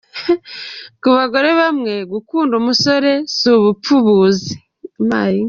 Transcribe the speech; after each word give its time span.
Ku 1.01 1.07
bagore 1.17 1.49
bamwe, 1.59 1.93
gukunda 2.11 2.53
umusore 2.61 3.11
si 3.35 3.47
ubupfubuzi. 3.57 4.51